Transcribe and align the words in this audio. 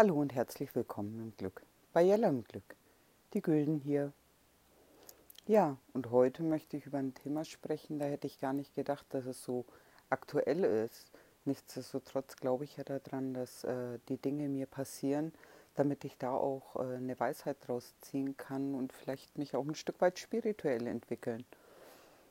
Hallo 0.00 0.14
und 0.14 0.32
herzlich 0.32 0.76
willkommen 0.76 1.18
im 1.18 1.36
Glück 1.36 1.60
bei 1.92 2.02
Jella 2.02 2.28
im 2.28 2.44
Glück. 2.44 2.76
Die 3.34 3.42
Gülden 3.42 3.80
hier. 3.80 4.12
Ja, 5.48 5.76
und 5.92 6.12
heute 6.12 6.44
möchte 6.44 6.76
ich 6.76 6.86
über 6.86 6.98
ein 6.98 7.14
Thema 7.14 7.44
sprechen, 7.44 7.98
da 7.98 8.04
hätte 8.04 8.28
ich 8.28 8.38
gar 8.38 8.52
nicht 8.52 8.76
gedacht, 8.76 9.06
dass 9.10 9.26
es 9.26 9.42
so 9.42 9.64
aktuell 10.08 10.62
ist. 10.62 11.10
Nichtsdestotrotz 11.46 12.36
glaube 12.36 12.62
ich 12.62 12.76
ja 12.76 12.84
daran, 12.84 13.34
dass 13.34 13.64
äh, 13.64 13.98
die 14.08 14.18
Dinge 14.18 14.48
mir 14.48 14.66
passieren, 14.66 15.32
damit 15.74 16.04
ich 16.04 16.16
da 16.16 16.30
auch 16.30 16.76
äh, 16.76 16.94
eine 16.94 17.18
Weisheit 17.18 17.56
draus 17.66 17.96
ziehen 18.00 18.36
kann 18.36 18.76
und 18.76 18.92
vielleicht 18.92 19.36
mich 19.36 19.56
auch 19.56 19.66
ein 19.66 19.74
Stück 19.74 20.00
weit 20.00 20.20
spirituell 20.20 20.86
entwickeln. 20.86 21.44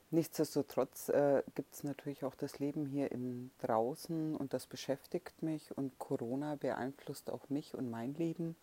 Nichtsdestotrotz 0.10 1.10
äh, 1.10 1.44
gibt 1.54 1.74
es 1.74 1.84
natürlich 1.84 2.24
auch 2.24 2.36
das 2.36 2.60
Leben 2.60 2.86
hier 2.86 3.12
im 3.12 3.52
Draußen 3.60 4.38
und 4.38 4.54
das 4.54 4.66
beschäftigt 4.66 5.44
mich 5.44 5.78
und 5.78 6.00
Corona 6.00 6.56
beeinflusst 6.56 7.30
auch 7.30 7.50
mich 7.50 7.74
und 7.74 7.90
mein 7.90 8.14
Leben. 8.14 8.56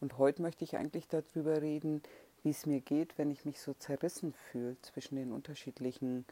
Und 0.00 0.18
heute 0.18 0.40
möchte 0.40 0.62
ich 0.62 0.76
eigentlich 0.76 1.08
darüber 1.08 1.60
reden, 1.62 2.00
wie 2.44 2.50
es 2.50 2.64
mir 2.64 2.80
geht, 2.80 3.18
wenn 3.18 3.32
ich 3.32 3.44
mich 3.44 3.60
so 3.60 3.74
zerrissen 3.74 4.32
fühle 4.32 4.76
zwischen 4.82 5.16
den 5.16 5.32
unterschiedlichen 5.32 6.26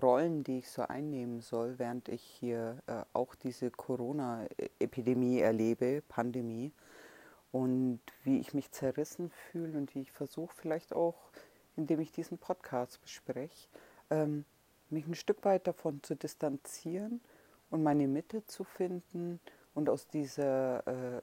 Rollen, 0.00 0.44
die 0.44 0.58
ich 0.58 0.70
so 0.70 0.82
einnehmen 0.82 1.42
soll, 1.42 1.78
während 1.78 2.08
ich 2.08 2.22
hier 2.22 2.82
äh, 2.86 3.02
auch 3.12 3.34
diese 3.34 3.70
Corona-Epidemie 3.70 5.40
erlebe, 5.40 6.02
Pandemie. 6.08 6.72
Und 7.52 8.00
wie 8.24 8.40
ich 8.40 8.54
mich 8.54 8.72
zerrissen 8.72 9.30
fühle 9.30 9.78
und 9.78 9.94
wie 9.94 10.00
ich 10.00 10.10
versuche 10.10 10.54
vielleicht 10.56 10.94
auch 10.94 11.30
indem 11.76 12.00
ich 12.00 12.12
diesen 12.12 12.38
Podcast 12.38 13.00
bespreche, 13.02 13.68
ähm, 14.10 14.44
mich 14.90 15.06
ein 15.06 15.14
Stück 15.14 15.44
weit 15.44 15.66
davon 15.66 16.02
zu 16.02 16.14
distanzieren 16.14 17.20
und 17.70 17.82
meine 17.82 18.06
Mitte 18.06 18.44
zu 18.46 18.64
finden 18.64 19.40
und 19.74 19.88
aus 19.88 20.06
dieser, 20.06 20.86
äh, 20.86 21.22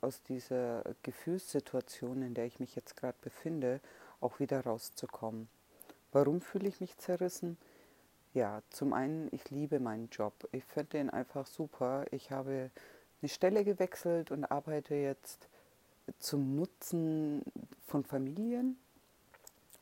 aus 0.00 0.22
dieser 0.22 0.82
Gefühlssituation, 1.02 2.22
in 2.22 2.34
der 2.34 2.46
ich 2.46 2.60
mich 2.60 2.74
jetzt 2.74 2.96
gerade 2.96 3.18
befinde, 3.20 3.80
auch 4.20 4.40
wieder 4.40 4.64
rauszukommen. 4.64 5.48
Warum 6.12 6.40
fühle 6.40 6.68
ich 6.68 6.80
mich 6.80 6.96
zerrissen? 6.98 7.58
Ja, 8.34 8.62
zum 8.70 8.92
einen, 8.92 9.28
ich 9.32 9.50
liebe 9.50 9.78
meinen 9.78 10.08
Job. 10.10 10.48
Ich 10.52 10.64
finde 10.64 10.90
den 10.90 11.10
einfach 11.10 11.46
super. 11.46 12.06
Ich 12.10 12.30
habe 12.30 12.70
eine 13.20 13.28
Stelle 13.28 13.64
gewechselt 13.64 14.30
und 14.30 14.44
arbeite 14.44 14.94
jetzt 14.94 15.48
zum 16.18 16.56
Nutzen 16.56 17.42
von 17.86 18.04
Familien 18.04 18.78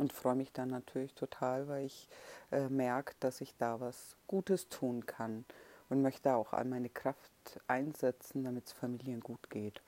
und 0.01 0.13
freue 0.13 0.35
mich 0.35 0.53
dann 0.53 0.71
natürlich 0.71 1.15
total, 1.15 1.69
weil 1.69 1.85
ich 1.85 2.09
äh, 2.51 2.69
merke, 2.69 3.15
dass 3.21 3.41
ich 3.41 3.55
da 3.59 3.81
was 3.81 4.17
Gutes 4.27 4.69
tun 4.69 5.07
kann 5.07 5.45
und 5.91 6.03
möchte 6.03 6.35
auch 6.35 6.53
all 6.53 6.65
meine 6.65 6.89
Kraft 6.89 7.31
einsetzen, 7.67 8.45
damit 8.45 8.67
es 8.67 8.73
Familien 8.73 9.21
gut 9.21 9.51
geht. 9.51 9.83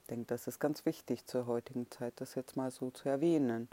Ich 0.00 0.06
denke, 0.06 0.26
das 0.26 0.46
ist 0.46 0.60
ganz 0.60 0.86
wichtig 0.86 1.26
zur 1.26 1.46
heutigen 1.46 1.90
Zeit, 1.90 2.14
das 2.16 2.36
jetzt 2.36 2.56
mal 2.56 2.70
so 2.70 2.90
zu 2.90 3.08
erwähnen. 3.08 3.68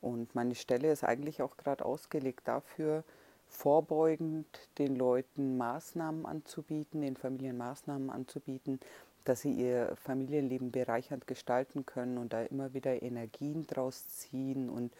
Und 0.00 0.34
meine 0.34 0.54
Stelle 0.54 0.92
ist 0.92 1.02
eigentlich 1.02 1.40
auch 1.40 1.56
gerade 1.56 1.84
ausgelegt 1.84 2.46
dafür, 2.46 3.02
vorbeugend 3.48 4.46
den 4.76 4.96
Leuten 4.96 5.56
Maßnahmen 5.56 6.26
anzubieten, 6.26 7.00
den 7.00 7.16
Familien 7.16 7.56
Maßnahmen 7.56 8.10
anzubieten, 8.10 8.78
dass 9.24 9.40
sie 9.40 9.52
ihr 9.52 9.96
Familienleben 9.96 10.70
bereichernd 10.70 11.26
gestalten 11.26 11.86
können 11.86 12.18
und 12.18 12.32
da 12.32 12.42
immer 12.42 12.74
wieder 12.74 13.02
Energien 13.02 13.66
draus 13.66 14.06
ziehen 14.08 14.68
und 14.68 14.92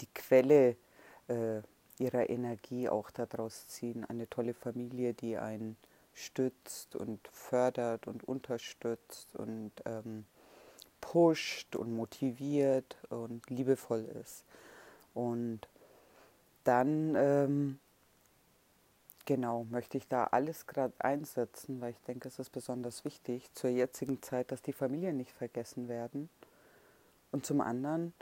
die 0.00 0.08
Quelle 0.14 0.76
äh, 1.28 1.62
ihrer 1.98 2.30
Energie 2.30 2.88
auch 2.88 3.10
daraus 3.10 3.66
ziehen. 3.66 4.04
Eine 4.04 4.28
tolle 4.28 4.54
Familie, 4.54 5.14
die 5.14 5.36
einen 5.36 5.76
stützt 6.14 6.96
und 6.96 7.20
fördert 7.28 8.06
und 8.06 8.24
unterstützt 8.24 9.34
und 9.36 9.72
ähm, 9.84 10.24
pusht 11.00 11.76
und 11.76 11.92
motiviert 11.94 12.96
und 13.08 13.48
liebevoll 13.50 14.04
ist. 14.20 14.44
Und 15.14 15.60
dann, 16.64 17.14
ähm, 17.16 17.78
genau, 19.24 19.64
möchte 19.70 19.96
ich 19.96 20.08
da 20.08 20.24
alles 20.24 20.66
gerade 20.66 20.92
einsetzen, 20.98 21.80
weil 21.80 21.92
ich 21.92 22.00
denke, 22.00 22.28
es 22.28 22.38
ist 22.38 22.50
besonders 22.50 23.04
wichtig 23.04 23.52
zur 23.54 23.70
jetzigen 23.70 24.20
Zeit, 24.22 24.50
dass 24.52 24.62
die 24.62 24.72
Familien 24.72 25.16
nicht 25.16 25.32
vergessen 25.32 25.88
werden. 25.88 26.28
Und 27.30 27.46
zum 27.46 27.60
anderen, 27.60 28.12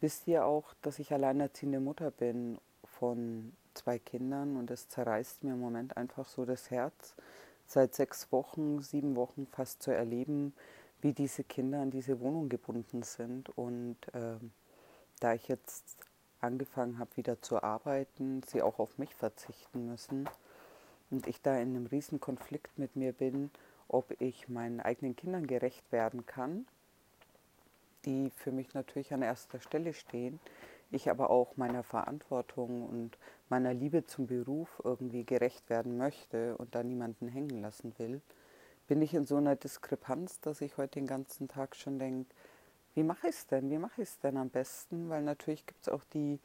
wisst 0.00 0.26
ihr 0.26 0.44
auch, 0.44 0.74
dass 0.82 0.98
ich 0.98 1.12
alleinerziehende 1.12 1.80
Mutter 1.80 2.10
bin 2.10 2.58
von 2.84 3.52
zwei 3.74 3.98
Kindern 3.98 4.56
und 4.56 4.70
es 4.70 4.88
zerreißt 4.88 5.44
mir 5.44 5.52
im 5.52 5.60
Moment 5.60 5.96
einfach 5.96 6.26
so 6.26 6.44
das 6.44 6.70
Herz, 6.70 7.14
seit 7.66 7.94
sechs 7.94 8.30
Wochen, 8.30 8.82
sieben 8.82 9.16
Wochen 9.16 9.46
fast 9.46 9.82
zu 9.82 9.90
erleben, 9.90 10.54
wie 11.00 11.12
diese 11.12 11.44
Kinder 11.44 11.80
an 11.80 11.90
diese 11.90 12.20
Wohnung 12.20 12.48
gebunden 12.48 13.02
sind. 13.02 13.50
Und 13.56 13.96
äh, 14.14 14.36
da 15.20 15.34
ich 15.34 15.48
jetzt 15.48 15.96
angefangen 16.40 16.98
habe, 16.98 17.16
wieder 17.16 17.40
zu 17.40 17.62
arbeiten, 17.62 18.42
sie 18.46 18.62
auch 18.62 18.78
auf 18.78 18.98
mich 18.98 19.14
verzichten 19.14 19.86
müssen 19.86 20.28
und 21.10 21.26
ich 21.26 21.40
da 21.40 21.54
in 21.56 21.74
einem 21.74 21.86
riesen 21.86 22.20
Konflikt 22.20 22.78
mit 22.78 22.96
mir 22.96 23.12
bin, 23.12 23.50
ob 23.88 24.20
ich 24.20 24.48
meinen 24.48 24.80
eigenen 24.80 25.16
Kindern 25.16 25.46
gerecht 25.46 25.90
werden 25.92 26.26
kann 26.26 26.66
die 28.04 28.30
für 28.30 28.52
mich 28.52 28.74
natürlich 28.74 29.12
an 29.12 29.22
erster 29.22 29.60
Stelle 29.60 29.92
stehen, 29.92 30.40
ich 30.90 31.10
aber 31.10 31.30
auch 31.30 31.56
meiner 31.56 31.82
Verantwortung 31.82 32.86
und 32.88 33.18
meiner 33.48 33.74
Liebe 33.74 34.04
zum 34.04 34.26
Beruf 34.26 34.80
irgendwie 34.84 35.24
gerecht 35.24 35.68
werden 35.68 35.96
möchte 35.96 36.56
und 36.56 36.74
da 36.74 36.82
niemanden 36.82 37.28
hängen 37.28 37.60
lassen 37.60 37.92
will, 37.98 38.20
bin 38.86 39.02
ich 39.02 39.14
in 39.14 39.24
so 39.24 39.36
einer 39.36 39.56
Diskrepanz, 39.56 40.40
dass 40.40 40.60
ich 40.60 40.76
heute 40.76 41.00
den 41.00 41.06
ganzen 41.06 41.48
Tag 41.48 41.74
schon 41.74 41.98
denke, 41.98 42.34
wie 42.94 43.02
mache 43.02 43.28
ich 43.28 43.34
es 43.34 43.46
denn? 43.46 43.70
Wie 43.70 43.78
mache 43.78 44.02
ich 44.02 44.08
es 44.08 44.18
denn 44.20 44.36
am 44.36 44.50
besten? 44.50 45.08
Weil 45.08 45.22
natürlich 45.22 45.66
gibt 45.66 45.82
es 45.82 45.88
auch 45.88 46.04
die 46.04 46.38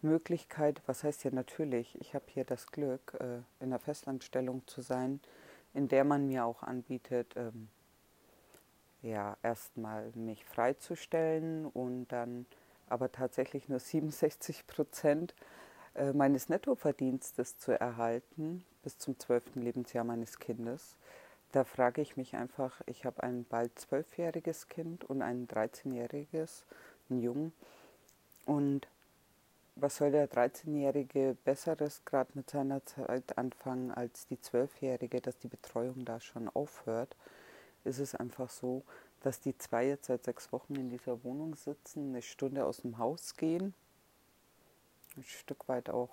Möglichkeit, 0.00 0.82
was 0.86 1.04
heißt 1.04 1.22
ja 1.24 1.30
natürlich, 1.30 1.96
ich 2.00 2.14
habe 2.14 2.24
hier 2.26 2.44
das 2.44 2.66
Glück, 2.66 3.14
äh, 3.20 3.38
in 3.62 3.70
der 3.70 3.78
Festanstellung 3.78 4.66
zu 4.66 4.80
sein, 4.80 5.20
in 5.74 5.86
der 5.88 6.04
man 6.04 6.26
mir 6.26 6.44
auch 6.44 6.64
anbietet, 6.64 7.34
ähm, 7.36 7.68
ja, 9.02 9.36
erstmal 9.42 10.10
mich 10.14 10.44
freizustellen 10.44 11.66
und 11.66 12.08
dann 12.08 12.46
aber 12.88 13.12
tatsächlich 13.12 13.68
nur 13.68 13.78
67 13.80 14.66
Prozent 14.66 15.34
äh, 15.94 16.12
meines 16.12 16.48
Nettoverdienstes 16.48 17.58
zu 17.58 17.78
erhalten 17.78 18.64
bis 18.82 18.98
zum 18.98 19.18
zwölften 19.18 19.62
Lebensjahr 19.62 20.04
meines 20.04 20.38
Kindes. 20.38 20.96
Da 21.52 21.64
frage 21.64 22.00
ich 22.00 22.16
mich 22.16 22.34
einfach, 22.34 22.80
ich 22.86 23.04
habe 23.04 23.22
ein 23.22 23.44
bald 23.44 23.78
zwölfjähriges 23.78 24.68
Kind 24.68 25.04
und 25.04 25.20
ein 25.20 25.46
13-jähriges, 25.46 26.64
ein 27.10 27.20
Jungen. 27.20 27.52
Und 28.46 28.88
was 29.76 29.96
soll 29.96 30.10
der 30.10 30.30
13-Jährige 30.30 31.36
Besseres 31.44 32.04
gerade 32.04 32.30
mit 32.34 32.50
seiner 32.50 32.84
Zeit 32.86 33.36
anfangen 33.36 33.90
als 33.90 34.26
die 34.28 34.40
Zwölfjährige, 34.40 35.20
dass 35.20 35.38
die 35.38 35.48
Betreuung 35.48 36.04
da 36.04 36.20
schon 36.20 36.48
aufhört? 36.48 37.16
Ist 37.84 37.98
es 37.98 38.14
einfach 38.14 38.50
so, 38.50 38.84
dass 39.20 39.40
die 39.40 39.56
zwei 39.56 39.86
jetzt 39.86 40.06
seit 40.06 40.24
sechs 40.24 40.52
Wochen 40.52 40.74
in 40.74 40.90
dieser 40.90 41.22
Wohnung 41.24 41.54
sitzen, 41.54 42.10
eine 42.10 42.22
Stunde 42.22 42.64
aus 42.64 42.78
dem 42.78 42.98
Haus 42.98 43.36
gehen, 43.36 43.74
ein 45.16 45.24
Stück 45.24 45.68
weit 45.68 45.90
auch 45.90 46.10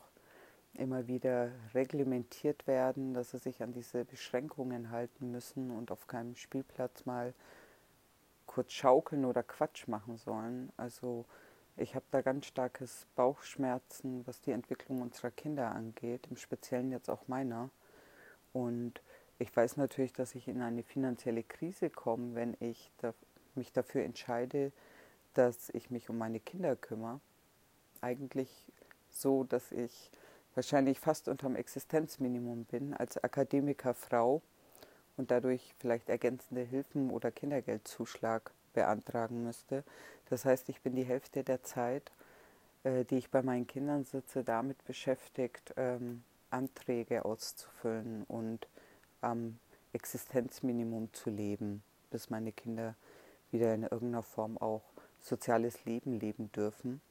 immer 0.74 1.08
wieder 1.08 1.52
reglementiert 1.74 2.68
werden, 2.68 3.14
dass 3.14 3.32
sie 3.32 3.38
sich 3.38 3.64
an 3.64 3.74
diese 3.74 4.06
Beschränkungen 4.06 4.92
halten 4.92 5.32
müssen 5.32 5.72
und 5.72 5.92
auf 5.92 6.08
keinem 6.08 6.36
Spielplatz 6.36 7.06
mal 7.06 7.34
kurz 8.46 8.74
schaukeln 8.74 9.26
oder 9.26 9.44
Quatsch 9.44 9.88
machen 9.88 10.18
sollen. 10.18 10.72
Also 10.78 11.26
ich 11.78 11.96
habe 11.96 12.06
da 12.12 12.22
ganz 12.22 12.46
starkes 12.46 13.08
Bauchschmerzen, 13.16 14.26
was 14.28 14.42
die 14.42 14.52
Entwicklung 14.52 15.02
unserer 15.02 15.32
Kinder 15.32 15.72
angeht, 15.72 16.28
im 16.30 16.38
Speziellen 16.38 16.92
jetzt 16.92 17.10
auch 17.10 17.28
meiner. 17.28 17.70
Und 18.54 19.02
ich 19.40 19.56
weiß 19.56 19.78
natürlich, 19.78 20.14
dass 20.14 20.36
ich 20.36 20.48
in 20.48 20.62
eine 20.62 20.84
finanzielle 20.84 21.44
Krise 21.44 21.90
komme, 21.90 22.36
wenn 22.36 22.56
ich 22.60 22.92
da, 22.98 23.14
mich 23.56 23.72
dafür 23.72 24.04
entscheide, 24.04 24.72
dass 25.34 25.70
ich 25.70 25.90
mich 25.90 26.10
um 26.10 26.18
meine 26.18 26.42
Kinder 26.42 26.76
kümmere. 26.76 27.22
Eigentlich 28.02 28.50
so, 29.10 29.46
dass 29.46 29.72
ich 29.72 30.12
wahrscheinlich 30.56 31.00
fast 31.00 31.30
unterm 31.30 31.56
Existenzminimum 31.56 32.66
bin 32.66 32.94
als 32.94 33.18
Akademikerfrau 33.24 34.42
und 35.16 35.32
dadurch 35.32 35.74
vielleicht 35.80 36.10
ergänzende 36.10 36.62
Hilfen 36.62 37.10
oder 37.10 37.32
Kindergeldzuschlag 37.32 38.52
beantragen 38.74 39.44
müsste. 39.44 39.84
Das 40.30 40.44
heißt, 40.46 40.68
ich 40.70 40.82
bin 40.82 40.96
die 40.96 41.04
Hälfte 41.04 41.44
der 41.44 41.64
Zeit, 41.64 42.12
äh, 42.84 43.06
die 43.06 43.18
ich 43.18 43.30
bei 43.30 43.42
meinen 43.42 43.68
Kindern 43.68 44.04
sitze, 44.04 44.44
damit 44.44 44.84
beschäftigt, 44.86 45.74
ähm, 45.78 46.24
Anträge 46.50 47.26
auszufüllen 47.26 48.24
und 48.28 48.68
am 49.22 49.60
Existenzminimum 49.94 51.14
zu 51.14 51.30
leben, 51.30 51.84
bis 52.12 52.30
meine 52.30 52.52
Kinder 52.52 52.96
wieder 53.52 53.74
in 53.74 53.84
irgendeiner 53.84 54.24
Form 54.24 54.58
auch 54.58 54.84
soziales 55.22 55.86
Leben 55.86 56.20
leben 56.20 56.52
dürfen. 56.52 57.02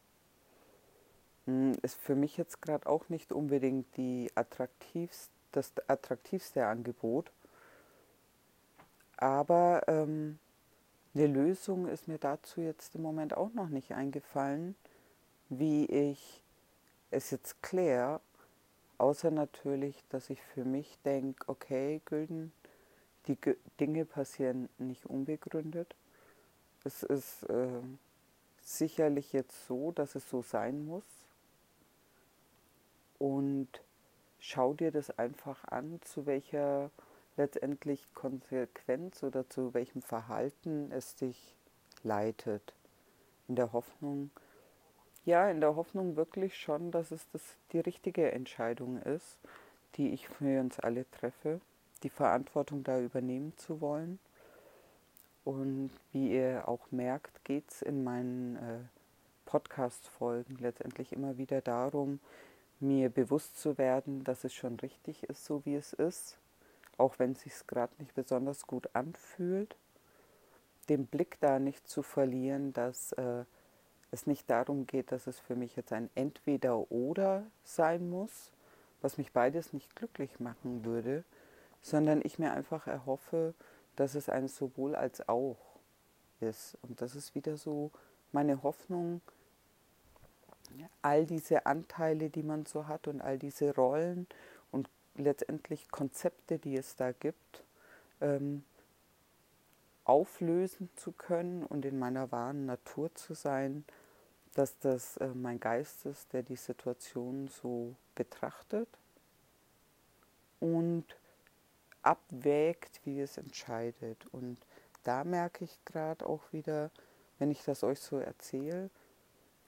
Hm, 1.46 1.72
ist 1.82 1.96
für 1.96 2.14
mich 2.14 2.36
jetzt 2.36 2.62
gerade 2.62 2.86
auch 2.86 3.08
nicht 3.08 3.32
unbedingt 3.32 3.96
die 3.96 4.30
attraktivst, 4.34 5.30
das 5.52 5.72
attraktivste 5.86 6.66
Angebot, 6.66 7.32
aber 9.16 9.82
ähm, 9.88 10.38
eine 11.14 11.26
Lösung 11.26 11.88
ist 11.88 12.06
mir 12.06 12.18
dazu 12.18 12.60
jetzt 12.60 12.94
im 12.94 13.02
Moment 13.02 13.36
auch 13.36 13.52
noch 13.52 13.68
nicht 13.68 13.92
eingefallen, 13.92 14.76
wie 15.48 15.86
ich 15.86 16.42
es 17.10 17.30
jetzt 17.30 17.62
kläre, 17.62 18.20
außer 18.98 19.30
natürlich, 19.30 19.96
dass 20.10 20.30
ich 20.30 20.42
für 20.42 20.64
mich 20.64 20.98
denke, 21.04 21.48
okay, 21.48 22.00
Gülden, 22.04 22.52
die 23.26 23.36
G 23.36 23.56
Dinge 23.80 24.04
passieren 24.04 24.68
nicht 24.78 25.06
unbegründet. 25.06 25.94
Es 26.84 27.02
ist 27.02 27.44
äh, 27.44 27.80
sicherlich 28.60 29.32
jetzt 29.32 29.66
so, 29.66 29.92
dass 29.92 30.14
es 30.14 30.28
so 30.28 30.42
sein 30.42 30.84
muss. 30.84 31.04
Und 33.18 33.68
schau 34.38 34.74
dir 34.74 34.92
das 34.92 35.10
einfach 35.18 35.64
an, 35.64 36.00
zu 36.02 36.26
welcher 36.26 36.90
letztendlich 37.36 38.12
Konsequenz 38.14 39.22
oder 39.22 39.48
zu 39.48 39.74
welchem 39.74 40.02
Verhalten 40.02 40.90
es 40.92 41.16
dich 41.16 41.54
leitet. 42.02 42.74
In 43.48 43.56
der 43.56 43.72
Hoffnung, 43.72 44.30
ja, 45.28 45.50
in 45.50 45.60
der 45.60 45.76
Hoffnung 45.76 46.16
wirklich 46.16 46.56
schon, 46.56 46.90
dass 46.90 47.10
es 47.10 47.28
das 47.32 47.42
die 47.72 47.80
richtige 47.80 48.32
Entscheidung 48.32 48.96
ist, 49.02 49.36
die 49.96 50.08
ich 50.14 50.26
für 50.26 50.58
uns 50.58 50.80
alle 50.80 51.04
treffe, 51.10 51.60
die 52.02 52.08
Verantwortung 52.08 52.82
da 52.82 52.98
übernehmen 52.98 53.52
zu 53.58 53.82
wollen. 53.82 54.18
Und 55.44 55.90
wie 56.12 56.32
ihr 56.32 56.66
auch 56.66 56.90
merkt, 56.90 57.44
geht 57.44 57.70
es 57.70 57.82
in 57.82 58.04
meinen 58.04 58.56
äh, 58.56 58.78
Podcast-Folgen 59.44 60.56
letztendlich 60.60 61.12
immer 61.12 61.36
wieder 61.36 61.60
darum, 61.60 62.20
mir 62.80 63.10
bewusst 63.10 63.60
zu 63.60 63.76
werden, 63.76 64.24
dass 64.24 64.44
es 64.44 64.54
schon 64.54 64.80
richtig 64.80 65.24
ist, 65.24 65.44
so 65.44 65.62
wie 65.66 65.74
es 65.74 65.92
ist, 65.92 66.38
auch 66.96 67.18
wenn 67.18 67.32
es 67.32 67.42
sich 67.42 67.52
gerade 67.66 67.92
nicht 67.98 68.14
besonders 68.14 68.66
gut 68.66 68.88
anfühlt, 68.94 69.76
den 70.88 71.04
Blick 71.04 71.36
da 71.40 71.58
nicht 71.58 71.86
zu 71.86 72.02
verlieren, 72.02 72.72
dass 72.72 73.12
äh, 73.12 73.44
es 74.10 74.26
nicht 74.26 74.48
darum 74.48 74.86
geht, 74.86 75.12
dass 75.12 75.26
es 75.26 75.38
für 75.38 75.54
mich 75.54 75.76
jetzt 75.76 75.92
ein 75.92 76.10
Entweder-Oder 76.14 77.44
sein 77.64 78.08
muss, 78.08 78.50
was 79.00 79.18
mich 79.18 79.32
beides 79.32 79.72
nicht 79.72 79.94
glücklich 79.96 80.40
machen 80.40 80.84
würde, 80.84 81.24
sondern 81.82 82.20
ich 82.24 82.38
mir 82.38 82.52
einfach 82.52 82.86
erhoffe, 82.86 83.54
dass 83.96 84.14
es 84.14 84.28
ein 84.28 84.48
sowohl 84.48 84.94
als 84.94 85.28
auch 85.28 85.56
ist. 86.40 86.76
Und 86.82 87.00
das 87.00 87.14
ist 87.14 87.34
wieder 87.34 87.56
so 87.56 87.90
meine 88.32 88.62
Hoffnung, 88.62 89.20
all 91.02 91.26
diese 91.26 91.66
Anteile, 91.66 92.30
die 92.30 92.42
man 92.42 92.66
so 92.66 92.86
hat 92.86 93.08
und 93.08 93.20
all 93.20 93.38
diese 93.38 93.74
Rollen 93.74 94.26
und 94.70 94.88
letztendlich 95.14 95.90
Konzepte, 95.90 96.58
die 96.58 96.76
es 96.76 96.96
da 96.96 97.12
gibt, 97.12 97.64
ähm, 98.20 98.64
auflösen 100.08 100.88
zu 100.96 101.12
können 101.12 101.64
und 101.64 101.84
in 101.84 101.98
meiner 101.98 102.32
wahren 102.32 102.64
Natur 102.66 103.14
zu 103.14 103.34
sein, 103.34 103.84
dass 104.54 104.78
das 104.78 105.18
äh, 105.18 105.28
mein 105.28 105.60
Geist 105.60 106.06
ist, 106.06 106.32
der 106.32 106.42
die 106.42 106.56
Situation 106.56 107.48
so 107.48 107.94
betrachtet 108.14 108.88
und 110.60 111.04
abwägt, 112.02 113.00
wie 113.04 113.20
es 113.20 113.36
entscheidet. 113.36 114.26
Und 114.32 114.58
da 115.04 115.24
merke 115.24 115.64
ich 115.64 115.78
gerade 115.84 116.26
auch 116.26 116.52
wieder, 116.52 116.90
wenn 117.38 117.50
ich 117.50 117.62
das 117.64 117.84
euch 117.84 118.00
so 118.00 118.18
erzähle, 118.18 118.90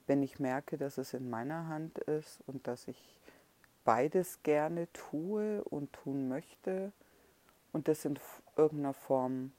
wenn 0.07 0.23
ich 0.23 0.39
merke, 0.39 0.77
dass 0.77 0.97
es 0.97 1.13
in 1.13 1.29
meiner 1.29 1.67
Hand 1.67 1.99
ist 1.99 2.39
und 2.47 2.67
dass 2.67 2.87
ich 2.87 3.19
beides 3.85 4.41
gerne 4.43 4.91
tue 4.91 5.63
und 5.63 5.93
tun 5.93 6.27
möchte 6.27 6.91
und 7.71 7.87
das 7.87 8.05
in 8.05 8.19
irgendeiner 8.57 8.93
Form 8.93 9.51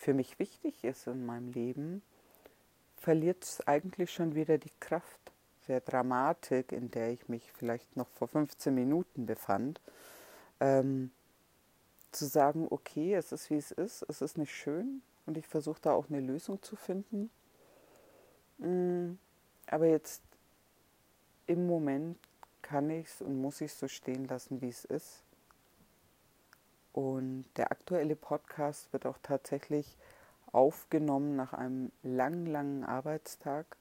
für 0.00 0.14
mich 0.14 0.38
wichtig 0.38 0.82
ist 0.82 1.06
in 1.06 1.26
meinem 1.26 1.52
Leben, 1.52 2.02
verliert 2.96 3.44
es 3.44 3.66
eigentlich 3.68 4.10
schon 4.10 4.34
wieder 4.34 4.56
die 4.56 4.72
Kraft 4.80 5.20
der 5.68 5.82
Dramatik, 5.82 6.72
in 6.72 6.90
der 6.90 7.10
ich 7.10 7.28
mich 7.28 7.52
vielleicht 7.52 7.96
noch 7.96 8.08
vor 8.08 8.26
15 8.26 8.74
Minuten 8.74 9.26
befand, 9.26 9.78
ähm, 10.58 11.10
zu 12.12 12.24
sagen, 12.24 12.66
okay, 12.70 13.14
es 13.14 13.30
ist 13.30 13.50
wie 13.50 13.56
es 13.56 13.72
ist, 13.72 14.02
es 14.08 14.22
ist 14.22 14.38
nicht 14.38 14.52
schön 14.52 15.02
und 15.26 15.36
ich 15.36 15.46
versuche 15.46 15.82
da 15.82 15.92
auch 15.92 16.08
eine 16.08 16.20
Lösung 16.20 16.62
zu 16.62 16.76
finden. 16.76 17.30
Mm, 18.56 19.12
aber 19.66 19.86
jetzt 19.86 20.22
im 21.46 21.66
Moment 21.66 22.18
kann 22.62 22.88
ich 22.88 23.06
es 23.06 23.20
und 23.20 23.38
muss 23.38 23.60
ich 23.60 23.70
es 23.70 23.78
so 23.78 23.86
stehen 23.86 24.26
lassen, 24.26 24.62
wie 24.62 24.70
es 24.70 24.86
ist. 24.86 25.22
Und 26.92 27.44
der 27.56 27.70
aktuelle 27.70 28.16
Podcast 28.16 28.92
wird 28.92 29.06
auch 29.06 29.18
tatsächlich 29.22 29.96
aufgenommen 30.52 31.36
nach 31.36 31.52
einem 31.52 31.92
langen, 32.02 32.46
langen 32.46 32.84
Arbeitstag, 32.84 33.76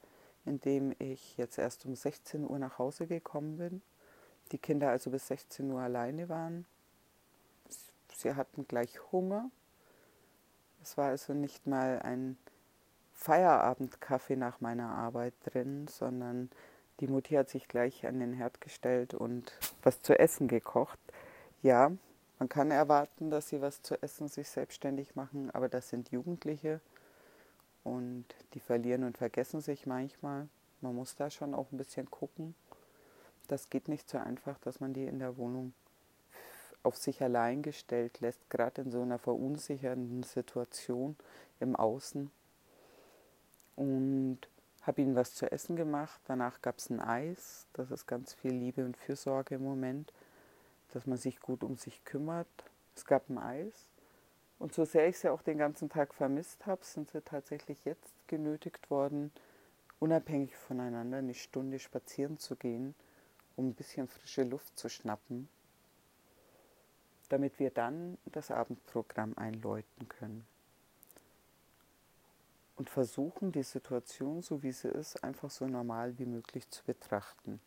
in 0.45 0.59
dem 0.59 0.95
ich 1.00 1.38
jetzt 1.38 1.57
erst 1.57 1.85
um 1.85 1.95
16 1.95 2.47
Uhr 2.47 2.59
nach 2.59 2.77
Hause 2.77 3.07
gekommen 3.07 3.57
bin. 3.57 3.81
Die 4.51 4.57
Kinder 4.57 4.89
also 4.89 5.09
bis 5.09 5.27
16 5.27 5.69
Uhr 5.71 5.81
alleine 5.81 6.29
waren. 6.29 6.65
Sie 8.13 8.33
hatten 8.35 8.67
gleich 8.67 9.00
Hunger. 9.11 9.50
Es 10.83 10.97
war 10.97 11.09
also 11.09 11.33
nicht 11.33 11.67
mal 11.67 12.00
ein 12.03 12.38
Feierabendkaffee 13.13 14.35
nach 14.35 14.61
meiner 14.61 14.89
Arbeit 14.89 15.33
drin, 15.45 15.88
sondern 15.88 16.50
die 17.00 17.07
Mutti 17.07 17.35
hat 17.35 17.50
sich 17.50 17.67
gleich 17.67 18.06
an 18.06 18.19
den 18.19 18.33
Herd 18.33 18.61
gestellt 18.61 19.13
und 19.13 19.53
was 19.83 20.01
zu 20.01 20.17
essen 20.17 20.47
gekocht. 20.47 21.00
Ja, 21.61 21.91
man 22.39 22.50
kann 22.50 22.71
erwarten, 22.71 23.30
dass 23.30 23.50
sie 23.50 23.62
was 23.62 23.81
zu 23.81 24.01
essen 24.01 24.30
sich 24.30 24.50
selbstständig 24.50 25.15
machen, 25.15 25.51
aber 25.51 25.69
das 25.69 25.89
sind 25.89 26.09
Jugendliche 26.12 26.80
und 27.83 28.25
die 28.53 28.59
verlieren 28.59 29.03
und 29.03 29.18
vergessen 29.18 29.62
sich 29.62 29.86
manchmal. 29.86 30.47
Man 30.81 30.95
muss 30.95 31.15
da 31.15 31.30
schon 31.30 31.53
auch 31.53 31.71
ein 31.71 31.77
bisschen 31.77 32.09
gucken. 32.09 32.56
Das 33.50 33.69
geht 33.69 33.89
nicht 33.89 34.09
so 34.09 34.18
einfach, 34.18 34.57
dass 34.59 34.80
man 34.80 34.94
die 34.94 35.06
in 35.06 35.19
der 35.19 35.38
Wohnung 35.38 35.74
auf 36.83 36.95
sich 36.95 37.21
allein 37.21 37.62
gestellt 37.62 38.21
lässt, 38.21 38.50
gerade 38.50 38.83
in 38.83 38.92
so 38.92 39.01
einer 39.01 39.19
verunsichernden 39.19 40.24
Situation 40.24 41.18
im 41.59 41.75
Außen 41.75 42.31
und 43.75 44.39
habe 44.83 45.01
ihnen 45.01 45.15
was 45.15 45.35
zu 45.35 45.51
essen 45.51 45.75
gemacht. 45.75 46.21
Danach 46.25 46.62
gab 46.62 46.77
es 46.77 46.89
ein 46.89 47.01
Eis. 47.01 47.65
Das 47.74 47.92
ist 47.92 48.07
ganz 48.07 48.33
viel 48.33 48.53
Liebe 48.53 48.85
und 48.85 48.95
Fürsorge 48.95 49.56
im 49.56 49.63
Moment, 49.63 50.13
dass 50.94 51.06
man 51.06 51.18
sich 51.18 51.39
gut 51.39 51.63
um 51.63 51.75
sich 51.77 52.03
kümmert. 52.06 52.47
Es 52.95 53.06
gab 53.06 53.30
ein 53.30 53.38
Eis. 53.38 53.89
Und 54.57 54.74
so 54.74 54.83
sehr 54.86 55.07
ich 55.07 55.18
sie 55.18 55.30
auch 55.30 55.41
den 55.41 55.57
ganzen 55.57 55.89
Tag 55.89 56.13
vermisst 56.13 56.65
habe, 56.65 56.83
sind 56.83 57.09
sie 57.09 57.21
tatsächlich 57.21 57.85
jetzt 57.85 58.14
genötigt 58.28 58.90
worden, 58.90 59.31
unabhängig 59.99 60.56
voneinander 60.56 61.18
eine 61.18 61.33
Stunde 61.33 61.80
spazieren 61.80 62.37
zu 62.37 62.56
gehen, 62.56 62.94
um 63.56 63.69
ein 63.69 63.73
bisschen 63.73 64.07
frische 64.07 64.44
Luft 64.44 64.78
zu 64.78 64.90
schnappen, 64.90 65.47
damit 67.30 67.59
wir 67.59 67.71
dann 67.71 68.18
das 68.25 68.52
Abendprogramm 68.52 69.37
einläuten 69.37 70.09
können 70.09 70.45
und 72.80 72.90
versuchen, 72.90 73.52
die 73.52 73.64
Situation, 73.64 74.42
so 74.42 74.64
wie 74.64 74.71
sie 74.71 74.87
ist, 74.87 75.21
einfach 75.21 75.49
so 75.49 75.68
normal 75.68 76.18
wie 76.18 76.25
möglich 76.25 76.69
zu 76.69 76.81
betrachten. 76.85 77.59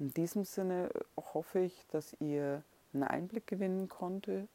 In 0.00 0.12
diesem 0.12 0.44
Sinne 0.44 0.90
hoffe 1.16 1.60
ich, 1.60 1.86
dass 1.92 2.16
ihr 2.18 2.64
einen 2.92 3.04
Einblick 3.04 3.46
gewinnen 3.46 3.88
konntet, 3.88 4.48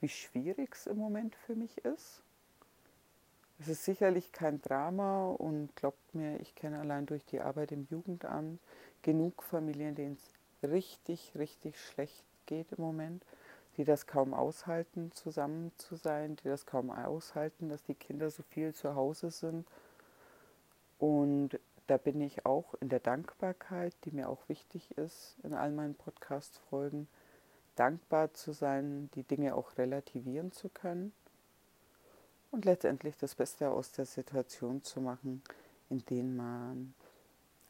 wie 0.00 0.08
schwierig 0.08 0.74
es 0.74 0.86
im 0.86 0.96
Moment 0.96 1.34
für 1.34 1.54
mich 1.54 1.76
ist. 1.84 2.22
Es 3.58 3.68
ist 3.68 3.84
sicherlich 3.84 4.32
kein 4.32 4.62
Drama 4.62 5.30
und 5.30 5.74
glaubt 5.76 6.14
mir, 6.14 6.40
ich 6.40 6.54
kenne 6.54 6.80
allein 6.80 7.04
durch 7.04 7.24
die 7.26 7.40
Arbeit 7.40 7.72
im 7.72 7.86
Jugendamt 7.90 8.60
genug 9.02 9.42
Familien, 9.42 9.94
denen 9.94 10.16
es 10.62 10.70
richtig, 10.70 11.32
richtig 11.34 11.78
schlecht 11.78 12.24
geht 12.46 12.72
im 12.72 12.82
Moment 12.82 13.22
die 13.76 13.84
das 13.84 14.06
kaum 14.06 14.32
aushalten, 14.32 15.12
zusammen 15.12 15.70
zu 15.76 15.96
sein, 15.96 16.36
die 16.36 16.48
das 16.48 16.66
kaum 16.66 16.90
aushalten, 16.90 17.68
dass 17.68 17.82
die 17.82 17.94
Kinder 17.94 18.30
so 18.30 18.42
viel 18.42 18.74
zu 18.74 18.94
Hause 18.94 19.30
sind. 19.30 19.66
Und 20.98 21.58
da 21.86 21.96
bin 21.96 22.20
ich 22.20 22.44
auch 22.46 22.74
in 22.80 22.88
der 22.88 23.00
Dankbarkeit, 23.00 23.94
die 24.04 24.10
mir 24.10 24.28
auch 24.28 24.48
wichtig 24.48 24.96
ist 24.98 25.36
in 25.42 25.54
all 25.54 25.70
meinen 25.70 25.94
Podcast-Folgen, 25.94 27.08
dankbar 27.76 28.32
zu 28.34 28.52
sein, 28.52 29.10
die 29.14 29.22
Dinge 29.22 29.54
auch 29.54 29.76
relativieren 29.78 30.52
zu 30.52 30.68
können 30.68 31.12
und 32.50 32.64
letztendlich 32.64 33.16
das 33.18 33.34
Beste 33.34 33.70
aus 33.70 33.92
der 33.92 34.06
Situation 34.06 34.82
zu 34.82 35.00
machen, 35.00 35.42
in 35.90 36.04
denen 36.06 36.36
man 36.36 36.94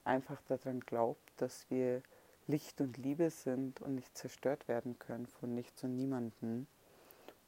einfach 0.04 0.40
daran 0.48 0.80
glaubt, 0.80 1.32
dass 1.36 1.66
wir 1.70 2.02
Licht 2.46 2.80
und 2.80 2.96
Liebe 2.96 3.30
sind 3.30 3.80
und 3.80 3.96
nicht 3.96 4.16
zerstört 4.16 4.68
werden 4.68 4.98
können 4.98 5.26
von 5.26 5.54
nichts 5.54 5.82
und 5.82 5.96
niemanden. 5.96 6.68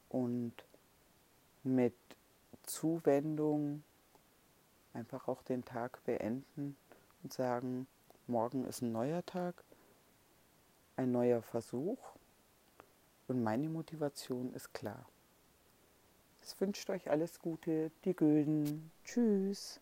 Und 0.08 0.52
mit 1.62 1.94
Zuwendung 2.64 3.84
einfach 4.92 5.28
auch 5.28 5.42
den 5.42 5.64
Tag 5.64 6.02
beenden 6.04 6.76
und 7.22 7.32
sagen, 7.32 7.86
morgen 8.26 8.64
ist 8.64 8.82
ein 8.82 8.92
neuer 8.92 9.24
Tag, 9.24 9.64
ein 10.96 11.12
neuer 11.12 11.42
Versuch 11.42 11.98
und 13.28 13.42
meine 13.42 13.68
Motivation 13.68 14.52
ist 14.54 14.72
klar. 14.74 15.06
Es 16.40 16.60
wünscht 16.60 16.88
euch 16.90 17.10
alles 17.10 17.40
Gute, 17.40 17.90
die 18.04 18.14
Gülden. 18.14 18.90
Tschüss. 19.04 19.80